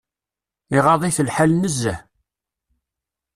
[0.77, 1.99] Iɣaḍ-it lḥal nezzeh.